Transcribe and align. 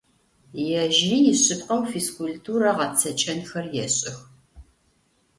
Ежьыри 0.81 1.19
ишъыпкъэу 1.31 1.81
физкультурэ 1.91 2.71
гъэцэкӀэнхэр 2.77 3.65
ешӀых. 3.83 4.17